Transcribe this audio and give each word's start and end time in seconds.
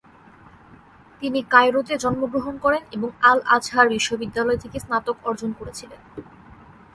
তিনি 1.21 1.39
কায়রোতে 1.49 1.93
জন্মগ্রহণ 1.97 2.55
করেন 2.57 2.83
এবং 2.91 3.09
আল-আজহার 3.21 3.87
বিশ্ববিদ্যালয় 3.89 4.57
থেকে 4.57 4.77
স্নাতক 4.79 5.17
অর্জন 5.23 5.51
করেছিলেন। 5.53 5.99